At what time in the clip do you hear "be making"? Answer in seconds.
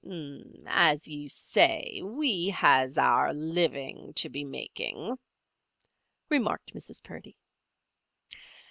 4.29-5.19